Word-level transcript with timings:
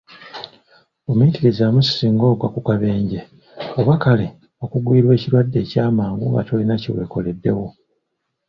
Fumiitirizaamu 1.03 1.81
singa 1.83 2.25
ogwa 2.31 2.47
ku 2.53 2.59
kabenje, 2.67 3.19
oba 3.79 3.95
kale 4.03 4.27
okugwirwa 4.63 5.11
ekirwadde 5.15 5.57
ekyamangu 5.63 6.25
nga 6.31 6.41
tolina 6.47 6.75
kyewekoleddewo! 6.81 7.65